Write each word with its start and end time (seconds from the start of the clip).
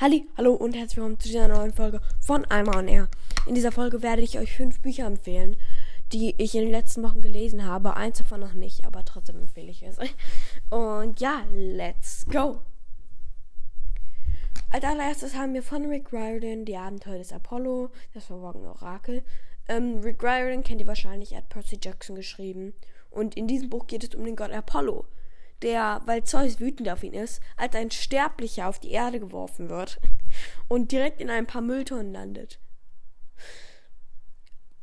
Halli, 0.00 0.26
hallo 0.38 0.54
und 0.54 0.74
herzlich 0.74 0.96
willkommen 0.96 1.20
zu 1.20 1.28
dieser 1.28 1.46
neuen 1.46 1.74
Folge 1.74 2.00
von 2.20 2.46
Einmal 2.46 2.78
on 2.78 2.88
Air. 2.88 3.08
In 3.44 3.54
dieser 3.54 3.70
Folge 3.70 4.00
werde 4.00 4.22
ich 4.22 4.38
euch 4.38 4.56
fünf 4.56 4.80
Bücher 4.80 5.04
empfehlen, 5.04 5.58
die 6.10 6.34
ich 6.38 6.54
in 6.54 6.62
den 6.62 6.70
letzten 6.70 7.02
Wochen 7.02 7.20
gelesen 7.20 7.66
habe. 7.66 7.98
Eins 7.98 8.16
davon 8.16 8.40
noch 8.40 8.54
nicht, 8.54 8.86
aber 8.86 9.04
trotzdem 9.04 9.36
empfehle 9.36 9.70
ich 9.70 9.82
es. 9.82 9.98
Und 10.70 11.20
ja, 11.20 11.44
let's 11.52 12.24
go! 12.32 12.62
Als 14.70 14.84
allererstes 14.84 15.34
haben 15.34 15.52
wir 15.52 15.62
von 15.62 15.84
Rick 15.84 16.14
Riordan 16.14 16.64
die 16.64 16.78
Abenteuer 16.78 17.18
des 17.18 17.34
Apollo, 17.34 17.90
das 18.14 18.24
verborgene 18.24 18.70
Orakel. 18.70 19.22
Ähm, 19.68 20.00
Rick 20.00 20.22
Riordan 20.22 20.64
kennt 20.64 20.80
ihr 20.80 20.86
wahrscheinlich, 20.86 21.32
er 21.32 21.38
hat 21.38 21.50
Percy 21.50 21.78
Jackson 21.78 22.16
geschrieben. 22.16 22.72
Und 23.10 23.36
in 23.36 23.46
diesem 23.46 23.68
Buch 23.68 23.86
geht 23.86 24.02
es 24.02 24.14
um 24.14 24.24
den 24.24 24.36
Gott 24.36 24.50
Apollo 24.50 25.04
der, 25.62 26.00
weil 26.06 26.24
Zeus 26.24 26.60
wütend 26.60 26.88
auf 26.88 27.02
ihn 27.02 27.14
ist, 27.14 27.40
als 27.56 27.74
ein 27.74 27.90
Sterblicher 27.90 28.68
auf 28.68 28.78
die 28.78 28.90
Erde 28.90 29.20
geworfen 29.20 29.68
wird 29.68 30.00
und 30.68 30.92
direkt 30.92 31.20
in 31.20 31.30
ein 31.30 31.46
paar 31.46 31.62
Mülltonnen 31.62 32.12
landet. 32.12 32.60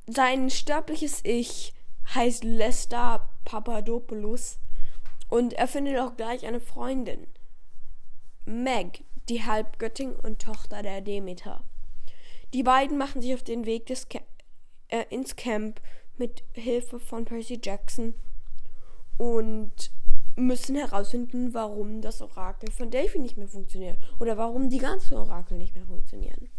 Sein 0.07 0.49
sterbliches 0.49 1.21
Ich 1.23 1.73
heißt 2.13 2.43
Lester 2.43 3.29
Papadopoulos 3.45 4.59
und 5.29 5.53
er 5.53 5.67
findet 5.67 5.99
auch 5.99 6.15
gleich 6.15 6.45
eine 6.45 6.61
Freundin, 6.61 7.27
Meg, 8.45 9.03
die 9.27 9.43
Halbgöttin 9.43 10.15
und 10.15 10.41
Tochter 10.41 10.81
der 10.81 11.01
Demeter. 11.01 11.63
Die 12.53 12.63
beiden 12.63 12.97
machen 12.97 13.21
sich 13.21 13.33
auf 13.33 13.43
den 13.43 13.65
Weg 13.65 13.87
des 13.87 14.07
Ca 14.07 14.19
äh, 14.87 15.03
ins 15.09 15.35
Camp 15.35 15.81
mit 16.17 16.43
Hilfe 16.53 16.99
von 16.99 17.25
Percy 17.25 17.59
Jackson 17.61 18.13
und 19.17 19.91
müssen 20.37 20.75
herausfinden, 20.75 21.53
warum 21.53 22.01
das 22.01 22.21
Orakel 22.21 22.71
von 22.71 22.91
Delphi 22.91 23.19
nicht 23.19 23.37
mehr 23.37 23.47
funktioniert 23.47 23.97
oder 24.19 24.37
warum 24.37 24.69
die 24.69 24.77
ganzen 24.77 25.17
Orakel 25.17 25.57
nicht 25.57 25.75
mehr 25.75 25.85
funktionieren. 25.85 26.49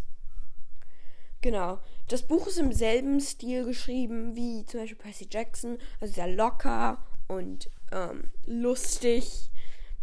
Genau. 1.41 1.78
Das 2.08 2.22
Buch 2.22 2.48
ist 2.48 2.58
im 2.58 2.72
selben 2.72 3.20
Stil 3.20 3.64
geschrieben 3.64 4.34
wie 4.34 4.64
zum 4.64 4.80
Beispiel 4.80 4.98
Percy 4.98 5.28
Jackson, 5.30 5.78
also 6.00 6.12
sehr 6.14 6.27
locker 6.27 6.98
und 7.28 7.70
ähm, 7.92 8.30
lustig. 8.44 9.50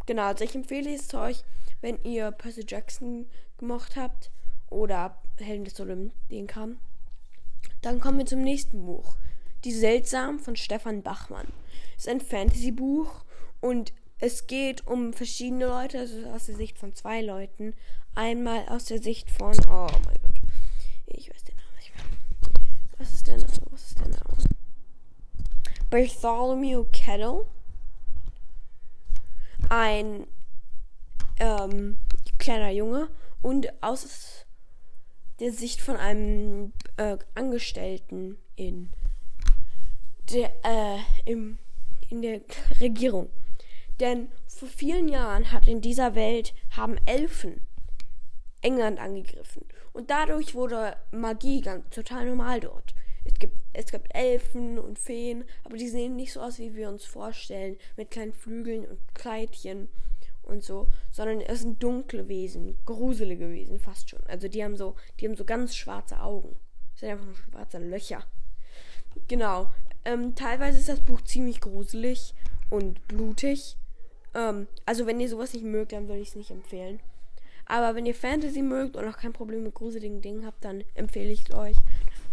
Genau, 0.06 0.24
also 0.24 0.46
ich 0.46 0.56
empfehle 0.56 0.94
es 0.94 1.14
euch, 1.14 1.44
wenn 1.82 2.02
ihr 2.04 2.32
Percy 2.32 2.64
Jackson 2.66 3.28
gemocht 3.58 3.98
habt 3.98 4.32
oder 4.70 5.22
Helden 5.38 5.66
des 5.66 5.80
Olymp, 5.80 6.14
den 6.30 6.48
kam. 6.48 6.78
Dann 7.82 8.00
kommen 8.00 8.20
wir 8.20 8.26
zum 8.26 8.42
nächsten 8.42 8.86
Buch. 8.86 9.18
Die 9.66 9.74
Seltsam 9.74 10.40
von 10.40 10.56
Stefan 10.56 11.02
Bachmann. 11.02 11.48
Ist 11.98 12.08
ein 12.08 12.22
Fantasy-Buch 12.22 13.25
und 13.66 13.94
es 14.20 14.46
geht 14.46 14.86
um 14.86 15.12
verschiedene 15.12 15.66
Leute, 15.66 15.98
also 15.98 16.24
aus 16.28 16.46
der 16.46 16.56
Sicht 16.56 16.78
von 16.78 16.94
zwei 16.94 17.22
Leuten. 17.24 17.74
Einmal 18.14 18.64
aus 18.70 18.86
der 18.86 19.02
Sicht 19.02 19.32
von. 19.32 19.58
Oh 19.68 19.88
mein 20.06 20.18
Gott. 20.22 20.40
Ich 21.08 21.32
weiß 21.32 21.44
den 21.46 21.56
Namen 21.56 21.76
nicht 21.76 21.96
mehr. 21.96 22.06
Was 23.00 23.14
ist 23.14 23.26
der 23.26 23.38
Name? 23.38 23.54
Was 23.72 23.88
ist 23.88 24.00
der 24.00 24.08
Name? 24.10 24.38
Bartholomew 25.90 26.86
Kettle. 26.92 27.48
Ein 29.70 30.28
ähm, 31.40 31.98
kleiner 32.38 32.70
Junge. 32.70 33.10
Und 33.42 33.68
aus 33.82 34.46
der 35.40 35.52
Sicht 35.52 35.82
von 35.82 35.98
einem 35.98 36.72
äh, 36.98 37.18
Angestellten 37.34 38.38
in 38.56 38.92
der, 40.32 40.52
äh, 40.64 41.00
im, 41.26 41.58
in 42.12 42.22
der 42.22 42.42
Regierung. 42.80 43.32
Denn 44.00 44.30
vor 44.48 44.68
vielen 44.68 45.08
Jahren 45.08 45.52
hat 45.52 45.68
in 45.68 45.82
dieser 45.82 46.16
Welt 46.16 46.54
haben 46.76 46.98
Elfen 47.06 47.66
England 48.62 49.00
angegriffen. 49.00 49.64
Und 49.94 50.10
dadurch 50.10 50.56
wurde 50.56 50.98
Magie 51.12 51.62
ganz 51.62 51.90
total 51.90 52.26
normal 52.26 52.60
dort. 52.60 52.96
Es 53.24 53.36
gibt, 53.36 53.58
es 53.74 53.92
gibt 53.92 54.14
Elfen 54.14 54.78
und 54.78 55.00
Feen, 55.00 55.46
aber 55.64 55.78
die 55.78 55.88
sehen 55.88 56.16
nicht 56.16 56.34
so 56.34 56.42
aus, 56.42 56.60
wie 56.60 56.76
wir 56.76 56.90
uns 56.90 57.06
vorstellen, 57.06 57.78
mit 57.96 58.12
kleinen 58.12 58.34
Flügeln 58.34 58.86
und 58.86 59.00
Kleidchen 59.14 59.90
und 60.44 60.64
so, 60.64 60.88
sondern 61.12 61.42
es 61.42 61.62
sind 61.62 61.82
dunkle 61.82 62.28
Wesen, 62.28 62.78
gruselige 62.86 63.50
Wesen 63.50 63.80
fast 63.80 64.10
schon. 64.10 64.22
Also 64.28 64.48
die 64.48 64.64
haben 64.64 64.78
so, 64.78 64.96
die 65.20 65.28
haben 65.28 65.36
so 65.36 65.46
ganz 65.46 65.76
schwarze 65.76 66.20
Augen. 66.20 66.56
Das 66.92 67.02
sind 67.02 67.10
einfach 67.10 67.26
nur 67.26 67.36
schwarze 67.36 67.80
Löcher. 67.80 68.24
Genau. 69.28 69.72
Ähm, 70.06 70.36
teilweise 70.36 70.80
ist 70.80 70.90
das 70.90 71.02
Buch 71.02 71.22
ziemlich 71.22 71.62
gruselig 71.62 72.36
und 72.70 73.08
blutig. 73.08 73.78
Ähm, 74.36 74.68
also 74.86 75.08
wenn 75.08 75.20
ihr 75.20 75.30
sowas 75.30 75.54
nicht 75.54 75.66
mögt, 75.66 75.94
dann 75.94 76.08
würde 76.08 76.22
ich 76.22 76.30
es 76.30 76.36
nicht 76.36 76.52
empfehlen. 76.52 77.00
Aber 77.66 77.96
wenn 77.96 78.06
ihr 78.06 78.14
Fantasy 78.14 78.62
mögt 78.62 78.96
und 78.96 79.08
auch 79.08 79.18
kein 79.18 79.34
Problem 79.34 79.64
mit 79.64 79.74
gruseligen 79.74 80.22
Dingen 80.22 80.46
habt, 80.46 80.64
dann 80.64 80.84
empfehle 80.94 81.32
ich 81.32 81.50
es 81.50 81.56
euch. 81.56 81.78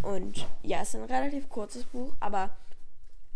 Und 0.02 0.46
ja, 0.62 0.82
es 0.82 0.88
ist 0.88 0.96
ein 0.96 1.04
relativ 1.04 1.48
kurzes 1.48 1.84
Buch, 1.84 2.12
aber 2.20 2.50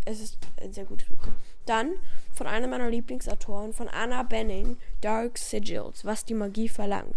es 0.04 0.20
ist 0.20 0.38
ein 0.60 0.72
sehr 0.72 0.84
gutes 0.84 1.08
Buch. 1.08 1.28
Dann 1.64 1.94
von 2.34 2.46
einer 2.46 2.66
meiner 2.66 2.90
Lieblingsautoren, 2.90 3.72
von 3.72 3.88
Anna 3.88 4.22
Benning, 4.24 4.76
Dark 5.00 5.38
Sigils, 5.38 6.04
was 6.04 6.24
die 6.24 6.34
Magie 6.34 6.68
verlangt. 6.68 7.16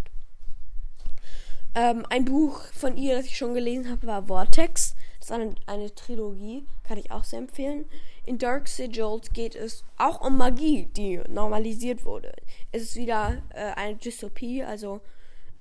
Ähm, 1.76 2.06
ein 2.10 2.26
Buch 2.26 2.62
von 2.74 2.98
ihr, 2.98 3.16
das 3.16 3.26
ich 3.26 3.38
schon 3.38 3.54
gelesen 3.54 3.90
habe, 3.90 4.08
war 4.08 4.26
Vortex. 4.26 4.96
Ist 5.30 5.36
eine, 5.36 5.54
eine 5.68 5.94
Trilogie, 5.94 6.66
kann 6.82 6.98
ich 6.98 7.12
auch 7.12 7.24
sehr 7.24 7.38
empfehlen. 7.38 7.86
In 8.26 8.40
Dark 8.40 8.68
Sigils 8.68 9.30
geht 9.32 9.54
es 9.54 9.84
auch 9.96 10.22
um 10.22 10.40
Magie, 10.40 10.88
die 10.98 11.22
normalisiert 11.30 12.04
wurde. 12.04 12.34
Es 12.72 12.82
ist 12.82 12.96
wieder 12.96 13.38
äh, 13.50 13.74
eine 13.76 13.96
Dystopie, 13.96 14.64
also 14.64 15.02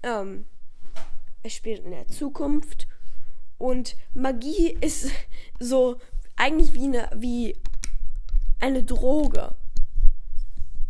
ähm, 0.02 0.46
es 1.42 1.52
spielt 1.52 1.84
in 1.84 1.90
der 1.90 2.08
Zukunft 2.08 2.88
und 3.58 3.94
Magie 4.14 4.74
ist 4.80 5.10
so 5.60 5.98
eigentlich 6.34 6.72
wie 6.72 6.84
eine 6.84 7.10
wie 7.14 7.54
eine 8.60 8.82
Droge. 8.82 9.54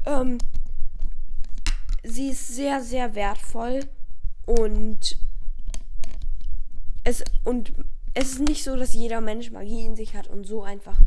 Ähm, 0.07 0.39
sie 2.05 2.29
ist 2.29 2.47
sehr 2.47 2.81
sehr 2.81 3.17
wertvoll 3.17 3.81
und 4.47 5.19
es 7.03 7.25
und 7.45 7.73
es 8.15 8.33
ist 8.33 8.41
nicht 8.41 8.65
so, 8.65 8.77
dass 8.77 8.95
jeder 8.95 9.21
Mensch 9.21 9.51
Magie 9.51 9.85
in 9.85 9.97
sich 9.97 10.15
hat 10.15 10.29
und 10.29 10.45
so 10.45 10.63
einfach 10.63 10.99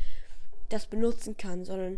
das 0.69 0.87
benutzen 0.87 1.37
kann, 1.37 1.65
sondern 1.65 1.97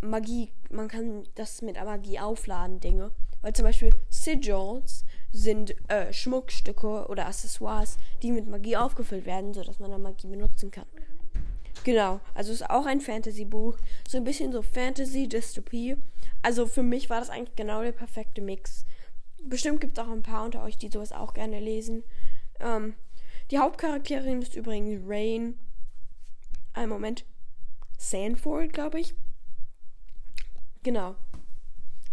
Magie, 0.00 0.52
man 0.70 0.88
kann 0.88 1.24
das 1.34 1.62
mit 1.62 1.76
Magie 1.76 2.20
aufladen, 2.20 2.80
Dinge. 2.80 3.10
Weil 3.42 3.52
zum 3.52 3.64
Beispiel 3.64 3.92
Sigils 4.08 5.04
sind 5.32 5.74
äh, 5.88 6.12
Schmuckstücke 6.12 7.06
oder 7.08 7.26
Accessoires, 7.26 7.96
die 8.22 8.32
mit 8.32 8.48
Magie 8.48 8.76
aufgefüllt 8.76 9.26
werden, 9.26 9.54
sodass 9.54 9.78
man 9.78 9.90
da 9.90 9.98
Magie 9.98 10.26
benutzen 10.26 10.70
kann. 10.70 10.86
Genau, 11.84 12.20
also 12.34 12.52
ist 12.52 12.68
auch 12.68 12.86
ein 12.86 13.00
Fantasy-Buch. 13.00 13.76
So 14.08 14.18
ein 14.18 14.24
bisschen 14.24 14.52
so 14.52 14.62
Fantasy-Dystopie. 14.62 15.96
Also 16.42 16.66
für 16.66 16.82
mich 16.82 17.10
war 17.10 17.20
das 17.20 17.30
eigentlich 17.30 17.56
genau 17.56 17.82
der 17.82 17.92
perfekte 17.92 18.40
Mix. 18.40 18.84
Bestimmt 19.44 19.80
gibt 19.80 19.96
es 19.96 20.04
auch 20.04 20.10
ein 20.10 20.22
paar 20.22 20.44
unter 20.44 20.62
euch, 20.64 20.76
die 20.76 20.88
sowas 20.88 21.12
auch 21.12 21.34
gerne 21.34 21.60
lesen. 21.60 22.02
Ähm, 22.60 22.94
die 23.50 23.58
Hauptcharakterin 23.58 24.42
ist 24.42 24.56
übrigens 24.56 25.00
Rain. 25.06 25.58
Ein 26.74 26.88
Moment. 26.88 27.24
Sanford, 27.96 28.72
glaube 28.72 29.00
ich. 29.00 29.14
Genau. 30.82 31.16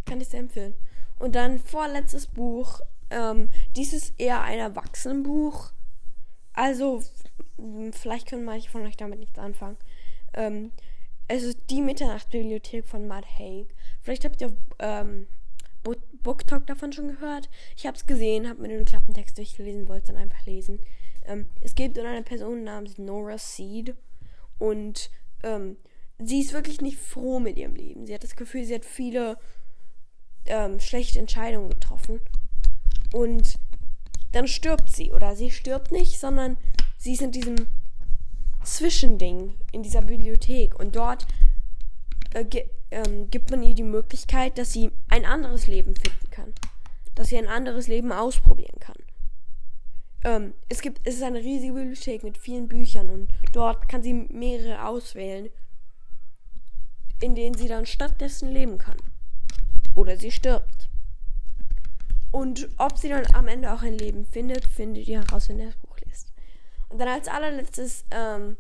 Kann 0.06 0.22
ich 0.22 0.30
sehr 0.30 0.40
empfehlen. 0.40 0.76
Und 1.20 1.36
dann 1.36 1.60
vorletztes 1.60 2.28
Buch. 2.28 2.80
Ähm, 3.10 3.50
dies 3.76 3.94
ist 3.94 4.20
eher 4.20 4.42
ein 4.42 4.60
Erwachsenenbuch. 4.60 5.72
Also, 6.54 7.04
vielleicht 7.92 8.28
können 8.28 8.46
manche 8.46 8.70
von 8.70 8.86
euch 8.86 8.98
damit 8.98 9.20
nichts 9.20 9.38
anfangen. 9.38 9.78
Ähm, 10.34 10.72
es 11.28 11.44
ist 11.44 11.60
die 11.70 11.82
Mitternachtsbibliothek 11.82 12.86
von 12.86 13.08
Matt 13.08 13.26
Haig. 13.40 13.68
Vielleicht 14.02 14.26
habt 14.26 14.42
ihr 14.42 14.56
ähm, 14.80 15.28
Book 16.24 16.48
Talk 16.48 16.66
davon 16.68 16.94
schon 16.94 17.10
gehört. 17.10 17.50
Ich 17.76 17.86
habe 17.86 17.98
es 17.98 18.06
gesehen, 18.06 18.50
habe 18.50 18.62
mir 18.62 18.70
den 18.70 18.86
Klappentext 18.86 19.38
durchgelesen, 19.38 19.88
wollte 19.88 20.04
es 20.04 20.08
dann 20.08 20.18
einfach 20.18 20.46
lesen. 20.46 20.80
Ähm, 21.28 21.48
es 21.62 21.74
um 21.74 22.06
eine 22.06 22.24
Person 22.24 22.64
namens 22.64 22.98
Nora 22.98 23.38
Seed 23.38 23.96
und 24.58 25.10
ähm, 25.44 25.78
sie 26.20 26.42
ist 26.42 26.54
wirklich 26.54 26.82
nicht 26.82 26.98
froh 26.98 27.40
mit 27.40 27.58
ihrem 27.58 27.76
Leben. 27.76 28.06
Sie 28.06 28.14
hat 28.14 28.24
das 28.24 28.36
Gefühl, 28.36 28.66
sie 28.66 28.76
hat 28.76 28.86
viele 28.86 29.38
ähm, 30.46 30.80
schlechte 30.80 31.20
Entscheidungen 31.20 31.70
getroffen. 31.70 32.20
Und 33.14 33.60
dann 34.32 34.48
stirbt 34.48 34.90
sie. 34.90 35.12
Oder 35.12 35.36
sie 35.36 35.52
stirbt 35.52 35.92
nicht, 35.92 36.20
sondern 36.20 36.58
sie 36.98 37.14
ist 37.14 37.22
in 37.22 37.32
diesem 37.32 37.56
Zwischending, 38.64 39.56
in 39.72 39.84
dieser 39.84 40.02
Bibliothek. 40.02 40.80
Und 40.80 40.96
dort 40.96 41.26
äh, 42.34 42.46
ähm, 42.92 43.30
gibt 43.30 43.52
man 43.52 43.64
ihr 43.64 43.76
die 43.76 43.84
Möglichkeit, 43.84 44.58
dass 44.58 44.74
sie 44.74 44.92
ein 45.08 45.26
anderes 45.26 45.68
Leben 45.68 45.96
finden 45.96 46.30
kann. 46.32 46.54
Dass 47.16 47.30
sie 47.30 47.38
ein 47.38 47.48
anderes 47.48 47.88
Leben 47.88 48.12
ausprobieren 48.12 48.80
kann. 48.80 48.98
Ähm, 50.26 50.56
es 50.70 50.82
gibt, 50.82 51.08
es 51.08 51.16
ist 51.16 51.24
eine 51.24 51.40
riesige 51.40 51.74
Bibliothek 51.74 52.24
mit 52.24 52.40
vielen 52.40 52.68
Büchern 52.68 53.12
und 53.12 53.30
dort 53.54 53.88
kann 53.88 54.02
sie 54.02 54.14
mehrere 54.14 54.84
auswählen, 54.84 55.50
in 57.22 57.36
denen 57.36 57.54
sie 57.56 57.68
dann 57.68 57.86
stattdessen 57.86 58.50
leben 58.52 58.80
kann. 58.80 58.98
Oder 59.94 60.18
sie 60.18 60.32
stirbt. 60.32 60.90
Und 62.32 62.68
ob 62.78 62.98
sie 62.98 63.10
dann 63.10 63.28
am 63.36 63.48
Ende 63.48 63.72
auch 63.72 63.84
ein 63.84 63.98
Leben 63.98 64.26
findet, 64.26 64.66
findet 64.66 65.08
ihr 65.08 65.22
heraus, 65.22 65.48
wenn 65.48 65.60
ihr 65.60 65.68
das 65.68 65.78
Buch 65.78 65.98
liest. 66.00 66.34
Und 66.90 66.98
dann 66.98 67.08
als 67.08 67.28
allerletztes 67.28 68.04
ähm, 68.10 68.58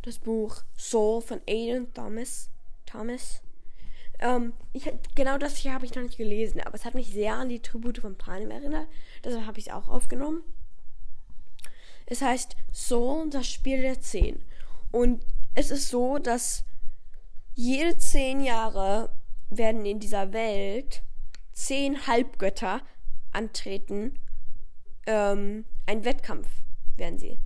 das 0.00 0.18
Buch 0.18 0.62
Soul 0.78 1.20
von 1.20 1.42
Aidan 1.46 1.92
Thomas. 1.92 2.48
Thomas. 2.86 3.42
Ähm, 4.18 4.54
ich, 4.72 4.90
genau 5.14 5.38
das 5.38 5.56
hier 5.56 5.74
habe 5.74 5.84
ich 5.84 5.94
noch 5.94 6.02
nicht 6.02 6.16
gelesen, 6.16 6.60
aber 6.60 6.74
es 6.74 6.84
hat 6.84 6.94
mich 6.94 7.12
sehr 7.12 7.34
an 7.34 7.48
die 7.48 7.60
Tribute 7.60 7.98
von 7.98 8.16
Panem 8.16 8.50
erinnert. 8.50 8.88
Deshalb 9.24 9.46
habe 9.46 9.58
ich 9.58 9.66
es 9.66 9.72
auch 9.72 9.88
aufgenommen. 9.88 10.42
Es 12.06 12.22
heißt 12.22 12.56
Soul, 12.72 13.30
das 13.30 13.48
Spiel 13.48 13.82
der 13.82 14.00
Zehn. 14.00 14.42
Und 14.92 15.24
es 15.54 15.70
ist 15.70 15.88
so, 15.88 16.18
dass 16.18 16.64
jede 17.54 17.96
zehn 17.96 18.40
Jahre 18.40 19.10
werden 19.48 19.84
in 19.86 19.98
dieser 19.98 20.32
Welt 20.32 21.02
zehn 21.52 22.06
Halbgötter 22.06 22.82
antreten. 23.32 24.18
Ähm, 25.06 25.64
ein 25.86 26.04
Wettkampf 26.04 26.48
werden 26.96 27.18
sie 27.18 27.38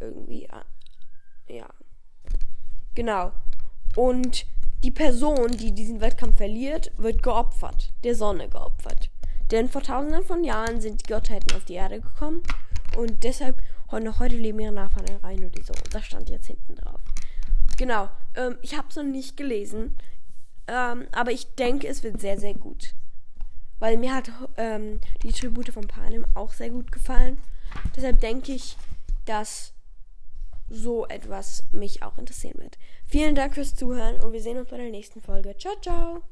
irgendwie. 0.00 0.48
Ja. 1.48 1.68
Genau. 2.94 3.32
Und 3.96 4.46
die 4.84 4.90
Person, 4.90 5.50
die 5.52 5.72
diesen 5.72 6.00
Wettkampf 6.00 6.36
verliert, 6.36 6.92
wird 6.96 7.22
geopfert, 7.22 7.92
der 8.04 8.14
Sonne 8.14 8.48
geopfert. 8.48 9.10
Denn 9.50 9.68
vor 9.68 9.82
tausenden 9.82 10.24
von 10.24 10.44
Jahren 10.44 10.80
sind 10.80 11.02
die 11.02 11.12
Gottheiten 11.12 11.56
auf 11.56 11.64
die 11.64 11.74
Erde 11.74 12.00
gekommen 12.00 12.42
und 12.96 13.24
deshalb 13.24 13.60
noch 13.90 14.20
heute 14.20 14.36
leben 14.36 14.60
ihre 14.60 14.72
Nachfahren 14.72 15.06
in 15.06 15.16
Reihen 15.16 15.50
die 15.50 15.62
so. 15.62 15.72
Das 15.90 16.04
stand 16.04 16.28
jetzt 16.28 16.46
hinten 16.46 16.76
drauf. 16.76 17.00
Genau. 17.78 18.10
Ähm, 18.34 18.58
ich 18.60 18.76
habe 18.76 18.88
es 18.90 18.96
noch 18.96 19.04
nicht 19.04 19.36
gelesen, 19.36 19.96
ähm, 20.66 21.06
aber 21.12 21.32
ich 21.32 21.54
denke, 21.54 21.88
es 21.88 22.02
wird 22.02 22.20
sehr, 22.20 22.38
sehr 22.38 22.54
gut. 22.54 22.94
Weil 23.78 23.96
mir 23.96 24.14
hat 24.14 24.30
ähm, 24.56 25.00
die 25.22 25.32
Tribute 25.32 25.70
von 25.70 25.86
Panem 25.86 26.26
auch 26.34 26.52
sehr 26.52 26.70
gut 26.70 26.92
gefallen. 26.92 27.38
Deshalb 27.96 28.20
denke 28.20 28.52
ich, 28.52 28.76
dass 29.24 29.72
so 30.68 31.06
etwas 31.06 31.64
mich 31.72 32.02
auch 32.02 32.18
interessieren 32.18 32.58
wird. 32.58 32.78
Vielen 33.06 33.34
Dank 33.34 33.54
fürs 33.54 33.74
Zuhören 33.74 34.20
und 34.20 34.32
wir 34.32 34.42
sehen 34.42 34.58
uns 34.58 34.68
bei 34.68 34.76
der 34.76 34.90
nächsten 34.90 35.20
Folge. 35.20 35.56
Ciao, 35.56 35.74
ciao! 35.80 36.22